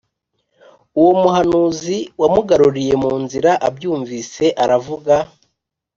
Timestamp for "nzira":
3.23-3.51